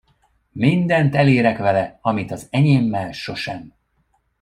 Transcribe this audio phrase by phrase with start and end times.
[0.51, 3.75] Mindent elérek vele, amit az enyémmel sosem.